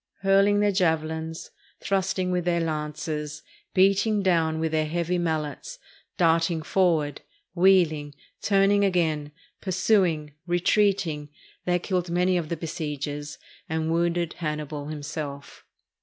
[0.23, 3.43] Hurling their javelins, thrusting with their lances,
[3.75, 5.77] beating down with their heavy mallets,
[6.17, 7.21] darting forward,
[7.53, 11.29] wheeling, turning again, pursuing, retreating,
[11.65, 13.37] they killed many of the besiegers,
[13.69, 15.65] and wounded Hannibal himself.